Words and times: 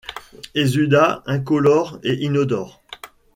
Exudat 0.55 1.21
incolore 1.27 1.99
et 2.01 2.15
inodore. 2.25 2.81